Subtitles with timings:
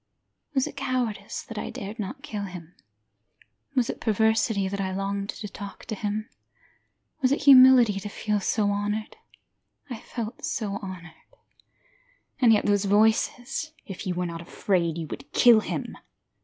[0.55, 2.73] Was it cowardice, that I dared not kill him?
[3.75, 6.27] Was it perversity, that I longed to talk to him?
[7.21, 9.15] Was it humility, to feel honoured?
[9.91, 11.13] I felt so honoured.
[12.39, 15.95] And yet those voices: If you were not afraid you would kill him.